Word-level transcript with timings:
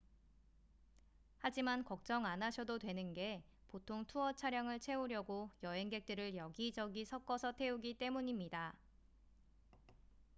하지만 1.41 1.83
걱정 1.83 2.25
안 2.25 2.41
하셔도 2.41 2.79
되는 2.79 3.13
게 3.13 3.43
보통 3.67 4.03
투어 4.05 4.33
차량을 4.33 4.79
채우려고 4.79 5.51
여행객들을 5.61 6.35
여기저기 6.35 7.05
섞어서 7.05 7.51
태우기 7.51 7.93
때문입니다 7.99 8.73